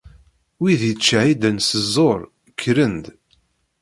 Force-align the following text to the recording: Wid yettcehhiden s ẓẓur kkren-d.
Wid 0.59 0.81
yettcehhiden 0.87 1.57
s 1.61 1.69
ẓẓur 1.93 2.19
kkren-d. 2.59 3.05